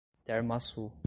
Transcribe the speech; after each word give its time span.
Termoaçu 0.25 0.91